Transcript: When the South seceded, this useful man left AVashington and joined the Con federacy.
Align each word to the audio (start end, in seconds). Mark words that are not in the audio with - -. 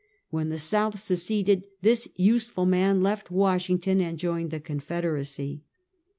When 0.31 0.49
the 0.49 0.57
South 0.57 0.97
seceded, 0.97 1.65
this 1.83 2.07
useful 2.15 2.65
man 2.65 3.03
left 3.03 3.27
AVashington 3.31 4.01
and 4.01 4.17
joined 4.17 4.49
the 4.49 4.59
Con 4.59 4.79
federacy. 4.79 5.61